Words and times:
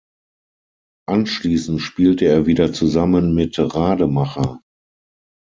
Anschließend 1.07 1.79
spielte 1.79 2.25
er 2.25 2.47
wieder 2.47 2.73
zusammen 2.73 3.35
mit 3.35 3.59
Rademacher. 3.59 4.59